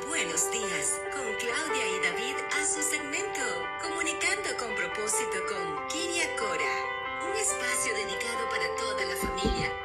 Buenos 0.00 0.50
Días 0.50 0.98
con 1.12 1.22
Claudia 1.34 1.86
y 1.86 2.00
David 2.00 2.34
a 2.58 2.64
su 2.64 2.82
segmento 2.82 3.42
Comunicando 3.82 4.56
con 4.58 4.74
propósito 4.74 5.36
con 5.46 5.86
Kiria 5.88 6.34
Cora. 6.36 7.28
Un 7.28 7.36
espacio 7.36 7.92
dedicado 7.92 8.48
para 8.48 8.74
toda 8.76 9.04
la 9.04 9.16
familia 9.16 9.81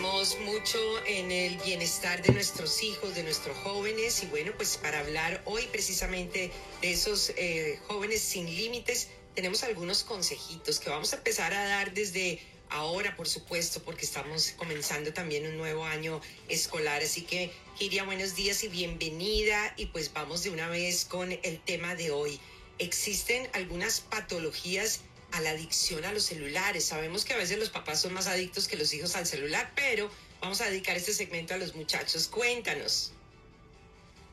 Mucho 0.00 0.78
en 1.04 1.30
el 1.30 1.58
bienestar 1.58 2.22
de 2.22 2.32
nuestros 2.32 2.82
hijos, 2.82 3.14
de 3.14 3.22
nuestros 3.22 3.54
jóvenes 3.58 4.22
y 4.22 4.26
bueno, 4.28 4.52
pues 4.56 4.78
para 4.78 5.00
hablar 5.00 5.42
hoy 5.44 5.66
precisamente 5.70 6.50
de 6.80 6.90
esos 6.90 7.34
eh, 7.36 7.78
jóvenes 7.86 8.22
sin 8.22 8.46
límites, 8.46 9.08
tenemos 9.34 9.62
algunos 9.62 10.02
consejitos 10.02 10.80
que 10.80 10.88
vamos 10.88 11.12
a 11.12 11.16
empezar 11.16 11.52
a 11.52 11.64
dar 11.64 11.92
desde 11.92 12.40
ahora, 12.70 13.14
por 13.14 13.28
supuesto, 13.28 13.82
porque 13.82 14.06
estamos 14.06 14.52
comenzando 14.56 15.12
también 15.12 15.46
un 15.46 15.58
nuevo 15.58 15.84
año 15.84 16.22
escolar. 16.48 17.02
Así 17.02 17.22
que, 17.22 17.52
Kiria, 17.78 18.04
buenos 18.04 18.34
días 18.34 18.64
y 18.64 18.68
bienvenida 18.68 19.74
y 19.76 19.86
pues 19.86 20.14
vamos 20.14 20.42
de 20.42 20.50
una 20.50 20.68
vez 20.68 21.04
con 21.04 21.30
el 21.30 21.60
tema 21.60 21.94
de 21.94 22.10
hoy. 22.10 22.40
Existen 22.78 23.46
algunas 23.52 24.00
patologías 24.00 25.02
a 25.32 25.40
la 25.40 25.50
adicción 25.50 26.04
a 26.04 26.12
los 26.12 26.24
celulares. 26.24 26.84
Sabemos 26.84 27.24
que 27.24 27.34
a 27.34 27.36
veces 27.36 27.58
los 27.58 27.70
papás 27.70 28.00
son 28.00 28.14
más 28.14 28.26
adictos 28.26 28.68
que 28.68 28.76
los 28.76 28.92
hijos 28.94 29.16
al 29.16 29.26
celular, 29.26 29.72
pero 29.74 30.10
vamos 30.40 30.60
a 30.60 30.68
dedicar 30.68 30.96
este 30.96 31.12
segmento 31.12 31.54
a 31.54 31.58
los 31.58 31.74
muchachos. 31.74 32.28
Cuéntanos. 32.28 33.12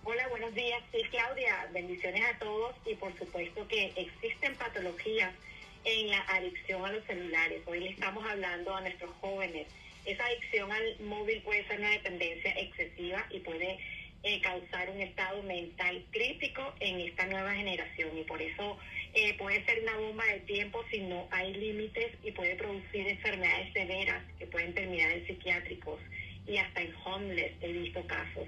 Hola, 0.03 0.27
buenos 0.29 0.53
días. 0.53 0.81
Sí, 0.91 1.01
Claudia, 1.09 1.69
bendiciones 1.73 2.23
a 2.23 2.39
todos 2.39 2.75
y 2.85 2.95
por 2.95 3.17
supuesto 3.17 3.67
que 3.67 3.91
existen 3.95 4.55
patologías 4.55 5.33
en 5.83 6.09
la 6.09 6.21
adicción 6.21 6.85
a 6.85 6.91
los 6.91 7.05
celulares. 7.05 7.61
Hoy 7.65 7.81
le 7.81 7.89
estamos 7.89 8.25
hablando 8.25 8.75
a 8.75 8.81
nuestros 8.81 9.11
jóvenes. 9.19 9.67
Esa 10.05 10.25
adicción 10.25 10.71
al 10.71 10.99
móvil 11.01 11.41
puede 11.41 11.67
ser 11.67 11.79
una 11.79 11.91
dependencia 11.91 12.51
excesiva 12.51 13.25
y 13.29 13.39
puede 13.39 13.77
eh, 14.23 14.41
causar 14.41 14.89
un 14.89 15.01
estado 15.01 15.43
mental 15.43 16.05
crítico 16.11 16.73
en 16.79 17.01
esta 17.01 17.25
nueva 17.27 17.53
generación 17.53 18.17
y 18.17 18.23
por 18.23 18.41
eso 18.41 18.77
eh, 19.19 19.33
puede 19.37 19.65
ser 19.65 19.81
una 19.81 19.97
bomba 19.97 20.25
de 20.25 20.39
tiempo 20.41 20.83
si 20.91 20.99
no 20.99 21.27
hay 21.31 21.53
límites 21.53 22.11
y 22.23 22.31
puede 22.31 22.55
producir 22.55 23.07
enfermedades 23.07 23.73
severas 23.73 24.23
que 24.37 24.45
pueden 24.47 24.73
terminar 24.75 25.11
en 25.11 25.25
psiquiátricos 25.25 25.99
y 26.45 26.57
hasta 26.57 26.81
en 26.81 26.93
homeless 27.03 27.51
he 27.61 27.71
visto 27.71 28.05
casos. 28.05 28.47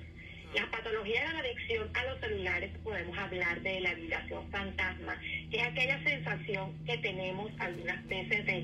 Las 0.54 0.68
patologías 0.70 1.28
de 1.28 1.34
la 1.34 1.40
adicción 1.40 1.90
a 1.96 2.04
los 2.06 2.20
celulares 2.20 2.72
podemos 2.84 3.18
hablar 3.18 3.62
de 3.62 3.82
la 3.82 3.94
vibración 3.96 4.50
fantasma, 4.52 5.20
que 5.52 5.58
es 5.58 5.64
aquella 5.64 6.04
sensación 6.04 6.86
que 6.86 6.98
tenemos 7.00 7.52
algunas 7.60 8.08
veces 8.08 8.46
de 8.46 8.58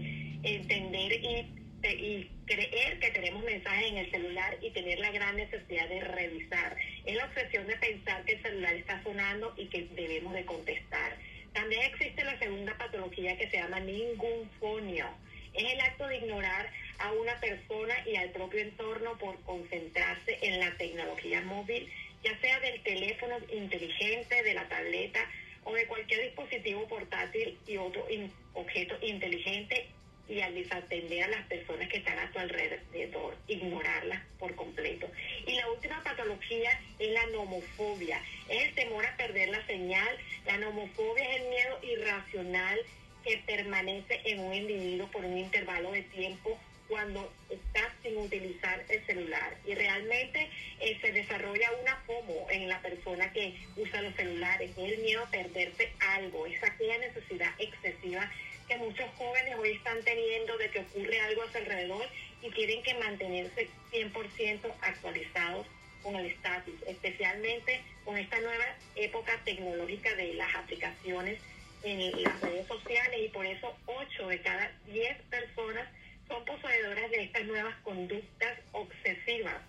entender 0.44 1.14
y, 1.14 1.46
de- 1.82 1.94
y 1.96 2.32
creer 2.46 3.00
que 3.00 3.12
tenemos 3.12 3.44
mensajes 3.44 3.86
en 3.92 3.98
el 3.98 4.12
celular 4.12 4.58
y 4.62 4.70
tener 4.72 5.00
la 5.00 5.12
gran 5.12 5.36
necesidad 5.38 5.90
de 5.90 6.02
revisar. 6.02 6.76
Es 7.06 7.16
la 7.16 7.26
obsesión 7.26 7.68
de 7.68 7.76
pensar 7.78 8.24
que 8.26 8.34
el 8.34 8.42
celular 8.42 8.76
está 8.76 9.02
sonando 9.04 9.54
y 9.58 9.66
que 9.68 9.84
debemos 9.96 10.34
de 10.34 10.46
contestar. 10.46 11.18
También 11.66 11.92
existe 11.96 12.24
la 12.24 12.38
segunda 12.38 12.78
patología 12.78 13.36
que 13.38 13.50
se 13.50 13.58
llama 13.58 13.80
ningunfonio. 13.80 15.08
Es 15.56 15.64
el 15.74 15.82
acto 15.82 16.06
de 16.08 16.18
ignorar 16.18 16.70
a 17.00 17.12
una 17.14 17.40
persona 17.40 17.96
y 18.06 18.16
al 18.18 18.30
propio 18.30 18.60
entorno 18.60 19.18
por 19.18 19.42
concentrarse 19.42 20.38
en 20.44 20.60
la 20.60 20.78
tecnología 20.78 21.42
móvil, 21.42 21.92
ya 22.24 22.40
sea 22.40 22.60
del 22.60 22.84
teléfono 22.84 23.38
inteligente, 23.52 24.44
de 24.44 24.54
la 24.54 24.68
tableta 24.70 25.28
o 25.64 25.74
de 25.74 25.88
cualquier 25.88 26.22
dispositivo 26.26 26.88
portátil 26.88 27.58
y 27.66 27.78
otro 27.78 28.06
in- 28.12 28.32
objeto 28.54 28.96
inteligente 29.02 29.88
y 30.28 30.42
al 30.42 30.56
desatender 30.56 31.24
a 31.24 31.28
las 31.28 31.46
personas 31.48 31.88
que 31.90 31.98
están 31.98 32.18
a 32.18 32.32
tu 32.32 32.40
alrededor, 32.40 33.36
ignorarlas 33.48 34.22
por 34.40 34.56
completo. 34.56 35.10
Y 35.46 35.54
la 35.54 35.70
última 35.70 36.04
patología 36.04 36.80
es 37.00 37.10
la 37.12 37.26
nomofobia, 37.28 38.22
es 38.50 38.64
el 38.64 38.76
temor 38.76 39.06
a 39.06 39.16
perder 39.18 39.50
la 39.50 39.66
señal. 39.68 40.18
La 40.46 40.58
nomofobia 40.58 41.24
es 41.32 41.42
el 41.42 41.50
miedo 41.50 41.80
irracional 41.84 42.80
que 43.24 43.38
permanece 43.46 44.22
en 44.26 44.40
un 44.40 44.54
individuo 44.54 45.08
por 45.08 45.26
un 45.26 45.38
intervalo 45.38 45.92
de 45.92 46.04
tiempo 46.04 46.60
cuando 46.88 47.32
está 47.50 47.92
sin 48.04 48.18
utilizar 48.18 48.84
el 48.90 49.06
celular. 49.06 49.58
Y 49.66 49.74
realmente 49.74 50.50
eh, 50.80 50.98
se 51.02 51.12
desarrolla 51.12 51.72
una 51.82 51.96
FOMO 52.06 52.48
en 52.50 52.70
la 52.70 52.80
persona 52.82 53.32
que 53.34 53.56
usa 53.76 54.02
los 54.02 54.16
celulares, 54.16 54.72
es 54.72 54.78
el 54.78 55.00
miedo 55.00 55.24
a 55.24 55.32
perderse 55.32 55.92
algo, 56.00 56.46
es 56.46 56.64
aquella 56.64 56.98
necesidad 57.00 57.52
excesiva 57.58 58.32
que 58.68 58.78
muchos 58.78 59.10
jóvenes 59.18 59.56
hoy 59.60 59.72
están 59.72 60.02
teniendo 60.04 60.58
de 60.58 60.70
que 60.70 60.80
ocurre 60.80 61.20
algo 61.22 61.44
a 61.44 61.52
su 61.52 61.58
alrededor 61.58 62.08
y 62.42 62.50
tienen 62.52 62.82
que 62.84 62.94
mantenerse 62.96 63.70
100% 63.92 64.74
actualizados 64.82 65.68
con 66.02 66.16
el 66.16 66.28
estatus, 66.28 66.76
especialmente 66.88 67.82
con 68.04 68.18
esta 68.18 68.40
nueva 68.40 68.66
época 68.96 69.40
tecnológica 69.44 70.14
de 70.16 70.34
las 70.36 70.54
aplicaciones 70.56 71.40
en 71.84 72.24
las 72.24 72.42
redes 72.42 72.68
sociales 72.68 73.20
y 73.24 73.30
por 73.30 73.46
eso 73.46 73.76
8 73.86 74.28
de 74.28 74.42
cada 74.42 74.72
10 74.88 75.22
personas 75.24 75.88
son 76.28 76.44
poseedoras 76.46 77.12
de 77.12 77.24
estas 77.24 77.46
nuevas 77.46 77.76
conductas 77.84 78.60
obsesivas. 78.72 79.62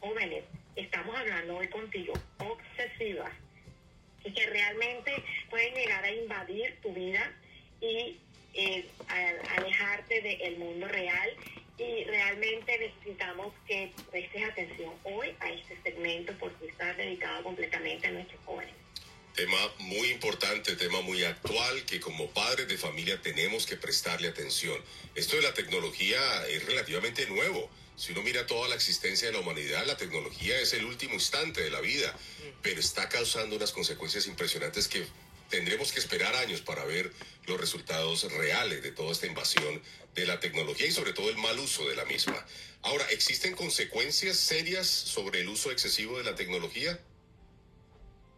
Jóvenes, 0.00 0.44
estamos 0.76 1.14
hablando 1.16 1.58
hoy 1.58 1.68
contigo, 1.68 2.14
obsesivas, 2.38 3.32
y 4.24 4.32
que 4.32 4.46
realmente 4.46 5.12
pueden 5.50 5.74
llegar 5.74 6.04
a 6.04 6.10
invadir 6.10 6.76
tu 6.82 6.92
vida 6.92 7.32
y 7.80 8.18
eh, 8.54 8.86
a- 9.08 9.56
alejarte 9.56 10.20
del 10.20 10.58
mundo 10.58 10.88
real 10.88 11.30
y 11.78 12.04
realmente 12.04 12.76
necesitamos 12.78 13.54
que 13.66 13.92
prestes 14.10 14.42
atención 14.44 14.92
hoy 15.04 15.34
a 15.40 15.50
este 15.52 15.80
segmento 15.82 16.32
porque 16.40 16.66
está 16.66 16.92
dedicado 16.94 17.42
completamente 17.44 18.06
a 18.08 18.10
nuestros 18.10 18.40
jóvenes. 18.44 18.74
Tema 19.34 19.56
muy 19.78 20.08
importante, 20.08 20.74
tema 20.74 21.00
muy 21.02 21.22
actual 21.22 21.84
que 21.84 22.00
como 22.00 22.28
padres 22.30 22.66
de 22.66 22.76
familia 22.76 23.22
tenemos 23.22 23.66
que 23.66 23.76
prestarle 23.76 24.26
atención. 24.26 24.76
Esto 25.14 25.36
de 25.36 25.42
la 25.42 25.54
tecnología 25.54 26.18
es 26.48 26.64
relativamente 26.66 27.24
nuevo. 27.26 27.70
Si 27.94 28.10
uno 28.12 28.22
mira 28.22 28.46
toda 28.46 28.68
la 28.68 28.74
existencia 28.74 29.28
de 29.28 29.34
la 29.34 29.40
humanidad, 29.40 29.86
la 29.86 29.96
tecnología 29.96 30.58
es 30.60 30.72
el 30.72 30.84
último 30.84 31.14
instante 31.14 31.60
de 31.60 31.70
la 31.70 31.80
vida, 31.80 32.16
pero 32.62 32.80
está 32.80 33.08
causando 33.08 33.54
unas 33.54 33.70
consecuencias 33.70 34.26
impresionantes 34.26 34.88
que 34.88 35.04
tendremos 35.48 35.92
que 35.92 36.00
esperar 36.00 36.34
años 36.36 36.60
para 36.60 36.84
ver 36.84 37.10
los 37.46 37.60
resultados 37.60 38.30
reales 38.32 38.82
de 38.82 38.92
toda 38.92 39.12
esta 39.12 39.26
invasión 39.26 39.82
de 40.14 40.26
la 40.26 40.40
tecnología 40.40 40.86
y 40.86 40.90
sobre 40.90 41.12
todo 41.12 41.30
el 41.30 41.36
mal 41.38 41.58
uso 41.58 41.88
de 41.88 41.96
la 41.96 42.04
misma. 42.04 42.44
Ahora, 42.82 43.04
¿existen 43.10 43.54
consecuencias 43.54 44.36
serias 44.36 44.86
sobre 44.86 45.40
el 45.40 45.48
uso 45.48 45.70
excesivo 45.70 46.18
de 46.18 46.24
la 46.24 46.34
tecnología? 46.34 46.98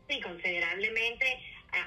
Sí, 0.09 0.21
considerablemente 0.21 1.41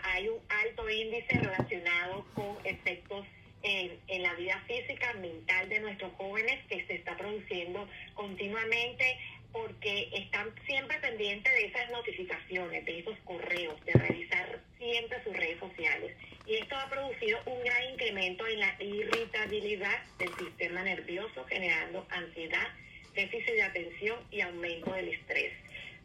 hay 0.04 0.30
un 0.30 0.40
alto 0.50 0.90
índice 0.90 1.34
relacionado 1.40 2.26
con 2.34 2.58
efectos 2.66 3.26
en, 3.64 3.98
en 4.08 4.24
la 4.24 4.34
vida 4.36 4.62
física, 4.68 5.14
mental 5.14 5.70
de 5.70 5.80
nuestros 5.80 6.14
jóvenes 6.14 6.66
que 6.68 6.86
se 6.86 6.96
está 6.96 7.18
produciendo 7.18 7.88
continuamente 8.14 9.18
porque 9.54 10.10
están 10.14 10.54
siempre 10.66 10.98
pendientes 10.98 11.54
de 11.54 11.66
esas 11.66 11.90
notificaciones, 11.92 12.84
de 12.86 13.00
esos 13.00 13.18
correos, 13.20 13.80
de 13.86 13.94
revisar 13.94 14.33
siempre 14.94 15.24
sus 15.24 15.36
redes 15.36 15.60
sociales. 15.60 16.16
Y 16.46 16.56
esto 16.56 16.76
ha 16.78 16.88
producido 16.88 17.40
un 17.48 17.60
gran 17.64 17.84
incremento 17.94 18.46
en 18.46 18.60
la 18.60 18.76
irritabilidad 18.80 20.04
del 20.20 20.30
sistema 20.38 20.84
nervioso, 20.84 21.44
generando 21.46 22.06
ansiedad, 22.10 22.68
déficit 23.16 23.56
de 23.56 23.64
atención 23.64 24.20
y 24.30 24.42
aumento 24.42 24.94
del 24.94 25.10
estrés. 25.10 25.52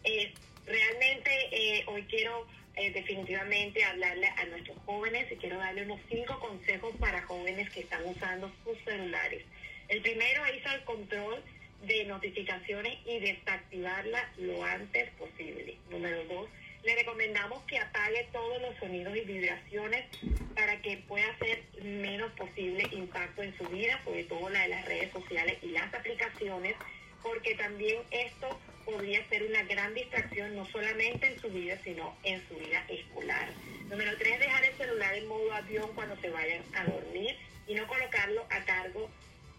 Eh, 0.05 0.33
realmente 0.65 1.31
eh, 1.53 1.85
hoy 1.87 2.03
quiero 2.05 2.47
eh, 2.77 2.91
definitivamente 2.93 3.85
hablarle 3.85 4.29
a 4.29 4.47
nuestros 4.47 4.79
jóvenes 4.87 5.31
y 5.33 5.37
quiero 5.37 5.59
darle 5.59 5.83
unos 5.83 6.01
cinco 6.09 6.41
consejos 6.41 6.95
para 6.99 7.21
jóvenes 7.23 7.69
que 7.71 7.81
están 7.81 8.07
usando 8.07 8.51
sus 8.65 8.79
celulares. 8.85 9.45
El 9.89 10.01
primero 10.01 10.47
es 10.47 10.65
el 10.65 10.83
control 10.85 11.43
de 11.83 12.05
notificaciones 12.07 12.99
y 13.05 13.19
desactivarla 13.19 14.33
lo 14.39 14.65
antes 14.65 15.11
posible. 15.11 15.77
Número 15.91 16.25
dos, 16.25 16.49
le 16.89 16.95
recomendamos 16.95 17.63
que 17.65 17.79
apague 17.79 18.27
todos 18.33 18.63
los 18.63 18.75
sonidos 18.79 19.15
y 19.15 19.21
vibraciones 19.21 20.07
para 20.55 20.81
que 20.81 20.97
pueda 21.07 21.29
hacer 21.33 21.63
menos 21.83 22.33
posible 22.33 22.89
impacto 22.93 23.43
en 23.43 23.55
su 23.59 23.65
vida, 23.65 24.01
sobre 24.05 24.25
todo 24.25 24.49
la 24.49 24.63
de 24.63 24.69
las 24.69 24.87
redes 24.87 25.13
sociales 25.13 25.59
y 25.61 25.67
las 25.67 25.93
aplicaciones, 25.93 26.77
porque 27.23 27.55
también 27.57 27.99
esto 28.11 28.59
podría 28.87 29.23
ser 29.29 29.43
una 29.43 29.65
gran 29.65 29.93
distracción, 29.93 30.57
no 30.57 30.65
solamente 30.65 31.27
en 31.27 31.39
su 31.39 31.51
vida, 31.51 31.79
sino 31.85 32.17
en 32.23 32.41
su 32.49 32.55
vida 32.55 32.83
escolar. 32.89 33.51
Número 33.91 34.17
tres, 34.17 34.41
dejar 34.41 34.65
el 34.65 34.75
celular 34.79 35.15
en 35.15 35.29
modo 35.29 35.53
avión 35.53 35.91
cuando 35.95 36.17
se 36.23 36.31
vayan 36.31 36.63
a 36.75 36.85
dormir 36.85 37.37
y 37.67 37.75
no 37.75 37.87
colocarlo 37.87 38.47
a 38.49 38.65
cargo 38.65 39.11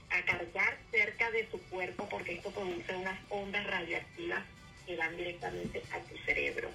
a 0.10 0.26
cargar 0.26 0.80
cerca 0.90 1.30
de 1.30 1.48
su 1.52 1.62
cuerpo 1.70 2.10
porque 2.10 2.34
esto 2.34 2.50
produce 2.50 2.96
unas 2.96 3.20
ondas 3.30 3.68
radioactivas 3.68 4.44
que 4.88 4.96
van 4.96 5.16
directamente 5.16 5.84
a 5.92 6.00
tu 6.00 6.18
cerebro. 6.26 6.72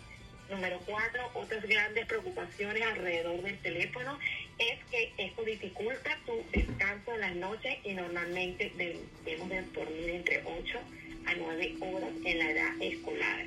Número 0.51 0.79
cuatro, 0.85 1.31
otras 1.35 1.63
grandes 1.63 2.07
preocupaciones 2.07 2.83
alrededor 2.83 3.41
del 3.43 3.59
teléfono 3.59 4.19
es 4.59 4.79
que 4.91 5.13
esto 5.17 5.43
dificulta 5.43 6.19
tu 6.27 6.45
descanso 6.53 7.15
en 7.15 7.21
las 7.21 7.35
noches 7.37 7.79
y 7.83 7.95
normalmente 7.95 8.71
debemos 9.25 9.49
de 9.49 9.63
dormir 9.63 10.11
entre 10.11 10.43
8 10.45 10.79
a 11.27 11.35
9 11.35 11.75
horas 11.81 12.11
en 12.25 12.39
la 12.39 12.51
edad 12.51 12.83
escolar, 12.83 13.47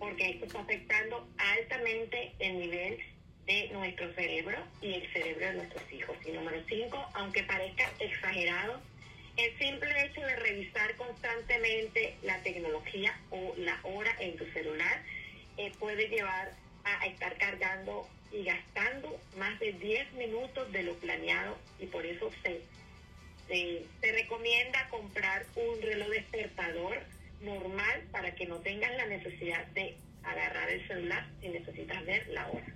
porque 0.00 0.30
esto 0.30 0.46
está 0.46 0.60
afectando 0.60 1.28
altamente 1.38 2.32
el 2.40 2.58
nivel 2.58 2.98
de 3.46 3.68
nuestro 3.72 4.12
cerebro 4.14 4.58
y 4.82 4.94
el 4.94 5.12
cerebro 5.12 5.46
de 5.46 5.54
nuestros 5.54 5.92
hijos. 5.92 6.16
Y 6.26 6.32
número 6.32 6.60
cinco, 6.68 7.06
aunque 7.14 7.44
parezca 7.44 7.90
exagerado, 8.00 8.80
el 9.36 9.56
simple 9.58 10.04
hecho 10.04 10.20
de 10.20 10.36
revisar 10.36 10.94
constantemente 10.96 12.16
la 12.22 12.38
tecnología 12.42 13.18
o 13.30 13.54
la 13.58 13.78
hora 13.82 14.14
en 14.20 14.36
tu 14.36 14.44
celular 14.46 15.02
eh, 15.56 15.72
puede 15.78 16.08
llevar 16.08 16.52
a 16.84 17.06
estar 17.06 17.36
cargando 17.38 18.08
y 18.30 18.44
gastando 18.44 19.18
más 19.38 19.58
de 19.60 19.72
10 19.72 20.12
minutos 20.14 20.70
de 20.72 20.82
lo 20.82 20.94
planeado 20.94 21.56
y 21.78 21.86
por 21.86 22.04
eso 22.04 22.30
se, 22.42 22.60
se 23.48 24.12
recomienda 24.12 24.88
comprar 24.90 25.46
un 25.54 25.80
reloj 25.80 26.08
despertador 26.08 27.02
normal 27.40 28.02
para 28.10 28.34
que 28.34 28.46
no 28.46 28.56
tengas 28.58 28.90
la 28.96 29.06
necesidad 29.06 29.66
de 29.68 29.96
agarrar 30.24 30.70
el 30.70 30.86
celular 30.88 31.28
si 31.40 31.48
necesitas 31.48 32.04
ver 32.04 32.26
la 32.28 32.48
hora. 32.50 32.66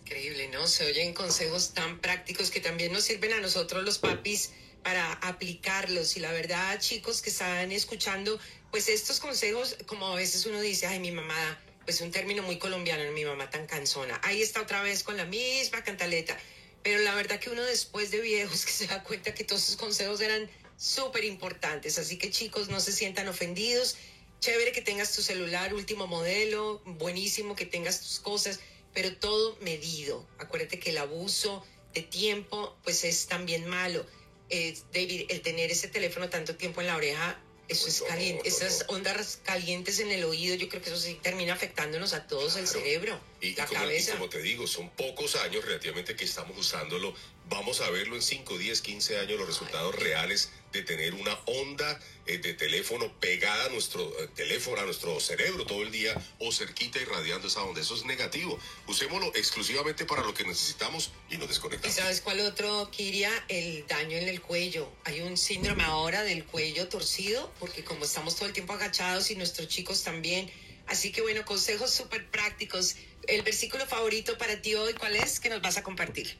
Increíble, 0.00 0.48
¿no? 0.48 0.66
Se 0.66 0.86
oyen 0.86 1.14
consejos 1.14 1.72
tan 1.72 2.00
prácticos 2.00 2.50
que 2.50 2.60
también 2.60 2.92
nos 2.92 3.04
sirven 3.04 3.32
a 3.34 3.40
nosotros 3.40 3.84
los 3.84 3.98
papis 3.98 4.52
para 4.82 5.12
aplicarlos. 5.12 6.16
Y 6.16 6.20
la 6.20 6.32
verdad, 6.32 6.78
chicos 6.78 7.22
que 7.22 7.30
están 7.30 7.72
escuchando, 7.72 8.38
pues 8.70 8.88
estos 8.88 9.20
consejos, 9.20 9.76
como 9.86 10.06
a 10.08 10.16
veces 10.16 10.46
uno 10.46 10.60
dice, 10.60 10.86
ay, 10.86 11.00
mi 11.00 11.12
mamá, 11.12 11.58
pues 11.84 12.00
un 12.00 12.10
término 12.10 12.42
muy 12.42 12.58
colombiano, 12.58 13.10
mi 13.12 13.24
mamá 13.24 13.50
tan 13.50 13.66
cansona. 13.66 14.20
Ahí 14.22 14.42
está 14.42 14.62
otra 14.62 14.82
vez 14.82 15.02
con 15.02 15.16
la 15.16 15.24
misma 15.24 15.82
cantaleta. 15.82 16.36
Pero 16.82 17.02
la 17.02 17.14
verdad 17.14 17.38
que 17.38 17.50
uno 17.50 17.62
después 17.62 18.10
de 18.10 18.20
viejos 18.20 18.64
que 18.66 18.72
se 18.72 18.86
da 18.86 19.02
cuenta 19.02 19.34
que 19.34 19.44
todos 19.44 19.62
esos 19.62 19.76
consejos 19.76 20.20
eran 20.20 20.48
súper 20.76 21.24
importantes. 21.24 21.98
Así 21.98 22.16
que 22.16 22.30
chicos, 22.30 22.68
no 22.68 22.80
se 22.80 22.92
sientan 22.92 23.28
ofendidos. 23.28 23.96
Chévere 24.40 24.72
que 24.72 24.80
tengas 24.80 25.14
tu 25.14 25.20
celular 25.20 25.74
último 25.74 26.06
modelo, 26.06 26.80
buenísimo 26.86 27.54
que 27.54 27.66
tengas 27.66 28.00
tus 28.00 28.20
cosas, 28.20 28.60
pero 28.94 29.14
todo 29.16 29.58
medido. 29.60 30.26
Acuérdate 30.38 30.78
que 30.78 30.90
el 30.90 30.98
abuso 30.98 31.62
de 31.92 32.00
tiempo 32.02 32.74
pues 32.82 33.04
es 33.04 33.26
también 33.26 33.66
malo. 33.68 34.06
Eh, 34.50 34.76
David, 34.92 35.26
el 35.28 35.40
tener 35.42 35.70
ese 35.70 35.88
teléfono 35.88 36.28
tanto 36.28 36.56
tiempo 36.56 36.80
en 36.80 36.88
la 36.88 36.96
oreja 36.96 37.40
eso 37.70 37.86
es 37.86 38.02
caliente, 38.02 38.48
esas 38.48 38.84
ondas 38.88 39.38
calientes 39.44 40.00
en 40.00 40.10
el 40.10 40.24
oído, 40.24 40.56
yo 40.56 40.68
creo 40.68 40.82
que 40.82 40.90
eso 40.90 40.98
sí 40.98 41.16
termina 41.22 41.52
afectándonos 41.52 42.14
a 42.14 42.26
todos 42.26 42.56
el 42.56 42.66
cerebro, 42.66 43.20
y, 43.40 43.54
la 43.54 43.64
como, 43.66 43.80
cabeza. 43.80 44.10
Y 44.10 44.14
como 44.14 44.28
te 44.28 44.42
digo, 44.42 44.66
son 44.66 44.90
pocos 44.90 45.36
años 45.36 45.64
relativamente 45.64 46.16
que 46.16 46.24
estamos 46.24 46.58
usándolo. 46.58 47.14
Vamos 47.50 47.80
a 47.80 47.90
verlo 47.90 48.14
en 48.14 48.22
5, 48.22 48.58
10, 48.58 48.80
15 48.80 49.18
años, 49.18 49.36
los 49.36 49.48
resultados 49.48 49.96
reales 49.96 50.50
de 50.72 50.82
tener 50.82 51.14
una 51.14 51.36
onda 51.46 51.98
eh, 52.26 52.38
de 52.38 52.54
teléfono 52.54 53.12
pegada 53.18 53.64
a 53.64 53.68
nuestro 53.70 54.02
eh, 54.20 54.28
teléfono, 54.36 54.80
a 54.80 54.84
nuestro 54.84 55.18
cerebro 55.18 55.66
todo 55.66 55.82
el 55.82 55.90
día 55.90 56.14
o 56.38 56.52
cerquita 56.52 57.00
irradiando 57.00 57.48
esa 57.48 57.64
onda. 57.64 57.80
Eso 57.80 57.96
es 57.96 58.04
negativo. 58.04 58.56
Usémoslo 58.86 59.34
exclusivamente 59.34 60.04
para 60.04 60.22
lo 60.22 60.32
que 60.32 60.44
necesitamos 60.44 61.10
y 61.28 61.38
nos 61.38 61.46
¿Y 61.46 61.48
desconectamos. 61.48 61.96
sabes 61.96 62.20
cuál 62.20 62.38
otro, 62.38 62.88
Kiria? 62.92 63.32
El 63.48 63.84
daño 63.88 64.16
en 64.16 64.28
el 64.28 64.40
cuello. 64.40 64.88
Hay 65.02 65.20
un 65.20 65.36
síndrome 65.36 65.82
ahora 65.82 66.22
del 66.22 66.44
cuello 66.44 66.86
torcido, 66.86 67.52
porque 67.58 67.82
como 67.82 68.04
estamos 68.04 68.36
todo 68.36 68.46
el 68.46 68.52
tiempo 68.52 68.74
agachados 68.74 69.28
y 69.32 69.34
nuestros 69.34 69.66
chicos 69.66 70.04
también. 70.04 70.48
Así 70.86 71.10
que 71.10 71.20
bueno, 71.20 71.44
consejos 71.44 71.90
súper 71.90 72.30
prácticos. 72.30 72.94
El 73.26 73.42
versículo 73.42 73.86
favorito 73.88 74.38
para 74.38 74.62
ti 74.62 74.76
hoy, 74.76 74.94
¿cuál 74.94 75.16
es? 75.16 75.40
Que 75.40 75.48
nos 75.48 75.60
vas 75.60 75.76
a 75.76 75.82
compartir. 75.82 76.38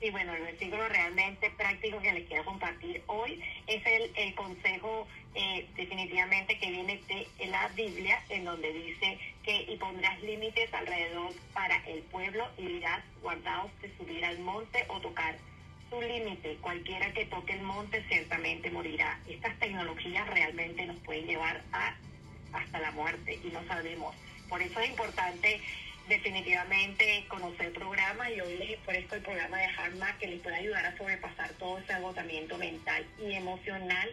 Sí, 0.00 0.10
bueno, 0.10 0.32
el 0.32 0.42
versículo 0.42 0.88
realmente 0.88 1.50
práctico 1.50 2.00
que 2.00 2.12
les 2.12 2.28
quiero 2.28 2.44
compartir 2.44 3.02
hoy 3.08 3.42
es 3.66 3.84
el, 3.84 4.12
el 4.14 4.34
consejo 4.36 5.08
eh, 5.34 5.66
definitivamente 5.76 6.56
que 6.58 6.70
viene 6.70 7.00
de 7.08 7.46
la 7.46 7.66
Biblia, 7.68 8.22
en 8.28 8.44
donde 8.44 8.72
dice 8.72 9.18
que 9.42 9.66
y 9.68 9.76
pondrás 9.76 10.22
límites 10.22 10.72
alrededor 10.72 11.32
para 11.52 11.76
el 11.86 12.00
pueblo 12.02 12.48
y 12.56 12.66
dirás, 12.66 13.02
guardaos 13.22 13.72
de 13.82 13.90
subir 13.96 14.24
al 14.24 14.38
monte 14.38 14.84
o 14.86 15.00
tocar 15.00 15.36
su 15.90 16.00
límite. 16.00 16.56
Cualquiera 16.60 17.12
que 17.12 17.26
toque 17.26 17.54
el 17.54 17.62
monte 17.62 18.04
ciertamente 18.08 18.70
morirá. 18.70 19.18
Estas 19.28 19.58
tecnologías 19.58 20.28
realmente 20.28 20.86
nos 20.86 20.98
pueden 20.98 21.26
llevar 21.26 21.62
a 21.72 21.96
hasta 22.52 22.78
la 22.78 22.92
muerte 22.92 23.38
y 23.42 23.48
no 23.48 23.66
sabemos. 23.66 24.14
Por 24.48 24.62
eso 24.62 24.80
es 24.80 24.90
importante 24.90 25.60
definitivamente 26.08 27.26
conocer 27.28 27.72
programas 27.72 28.30
y 28.30 28.40
hoy 28.40 28.56
les 28.56 28.78
ofrezco 28.78 29.14
el 29.14 29.22
programa 29.22 29.58
de 29.58 29.66
HeartMath 29.66 30.18
que 30.18 30.26
les 30.26 30.40
puede 30.40 30.56
ayudar 30.56 30.86
a 30.86 30.96
sobrepasar 30.96 31.50
todo 31.54 31.78
ese 31.78 31.92
agotamiento 31.92 32.56
mental 32.56 33.06
y 33.18 33.34
emocional 33.34 34.08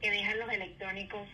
que 0.00 0.10
dejan 0.10 0.38
los 0.38 0.50
electrónicos 0.50 1.28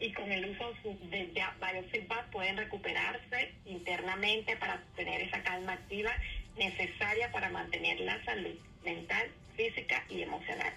y 0.00 0.12
con 0.12 0.30
el 0.32 0.50
uso 0.50 0.72
de 1.10 1.30
varios 1.60 1.86
feedback 1.90 2.30
pueden 2.30 2.56
recuperarse 2.56 3.54
internamente 3.66 4.56
para 4.56 4.82
tener 4.96 5.20
esa 5.20 5.42
calma 5.42 5.72
activa 5.74 6.12
necesaria 6.56 7.30
para 7.30 7.50
mantener 7.50 8.00
la 8.00 8.24
salud 8.24 8.56
mental, 8.84 9.30
física 9.56 10.04
y 10.08 10.22
emocional. 10.22 10.72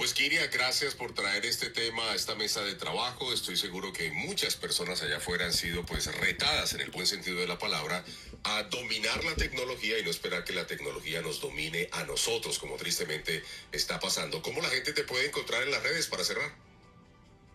Pues 0.00 0.14
Kiria, 0.14 0.46
gracias 0.46 0.94
por 0.94 1.12
traer 1.12 1.44
este 1.44 1.68
tema 1.68 2.10
a 2.10 2.14
esta 2.14 2.34
mesa 2.34 2.64
de 2.64 2.74
trabajo. 2.74 3.34
Estoy 3.34 3.58
seguro 3.58 3.92
que 3.92 4.10
muchas 4.10 4.56
personas 4.56 5.02
allá 5.02 5.18
afuera 5.18 5.44
han 5.44 5.52
sido 5.52 5.84
pues 5.84 6.06
retadas 6.18 6.72
en 6.72 6.80
el 6.80 6.90
buen 6.90 7.06
sentido 7.06 7.38
de 7.38 7.46
la 7.46 7.58
palabra 7.58 8.02
a 8.44 8.62
dominar 8.62 9.22
la 9.24 9.34
tecnología 9.34 9.98
y 9.98 10.02
no 10.02 10.08
esperar 10.08 10.44
que 10.44 10.54
la 10.54 10.66
tecnología 10.66 11.20
nos 11.20 11.42
domine 11.42 11.90
a 11.92 12.04
nosotros, 12.04 12.58
como 12.58 12.76
tristemente 12.76 13.42
está 13.72 14.00
pasando. 14.00 14.40
¿Cómo 14.40 14.62
la 14.62 14.70
gente 14.70 14.94
te 14.94 15.04
puede 15.04 15.26
encontrar 15.26 15.64
en 15.64 15.70
las 15.70 15.82
redes 15.82 16.06
para 16.06 16.24
cerrar? 16.24 16.50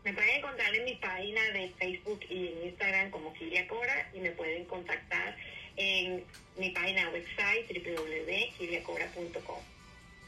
Me 0.04 0.14
pueden 0.14 0.36
encontrar 0.36 0.76
en 0.76 0.86
mi 0.86 0.94
página 0.98 1.42
de 1.50 1.74
Facebook 1.80 2.20
y 2.30 2.50
en 2.50 2.68
Instagram 2.68 3.10
como 3.10 3.34
Kiria 3.34 3.68
Cora 3.68 4.12
y 4.14 4.20
me 4.20 4.30
pueden 4.30 4.66
contactar 4.66 5.36
en 5.78 6.24
mi 6.58 6.70
página 6.70 7.10
website 7.10 7.66
www.kiriacora.com. 7.74 9.75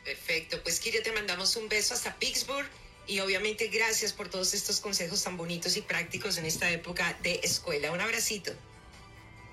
Perfecto, 0.07 0.63
pues 0.63 0.79
Kiria, 0.79 1.03
te 1.03 1.11
mandamos 1.11 1.57
un 1.57 1.67
beso 1.67 1.93
hasta 1.93 2.15
Pittsburgh 2.15 2.65
y 3.07 3.19
obviamente 3.19 3.67
gracias 3.67 4.13
por 4.13 4.29
todos 4.29 4.53
estos 4.53 4.79
consejos 4.79 5.21
tan 5.21 5.35
bonitos 5.35 5.75
y 5.75 5.81
prácticos 5.81 6.37
en 6.37 6.45
esta 6.45 6.71
época 6.71 7.17
de 7.23 7.41
escuela. 7.43 7.91
Un 7.91 7.99
abracito. 7.99 8.53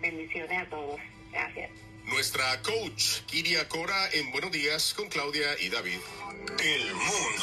Bendiciones 0.01 0.57
a 0.57 0.71
todos. 0.71 1.01
Gracias. 1.33 1.73
Nuestra 2.05 2.63
coach, 2.63 3.23
Kiria 3.27 3.69
Cora, 3.69 4.09
en 4.13 4.31
Buenos 4.31 4.53
Días 4.53 4.95
con 4.95 5.09
Claudia 5.09 5.59
y 5.59 5.71
David. 5.71 5.99
El 6.63 6.95
mundo 6.95 7.43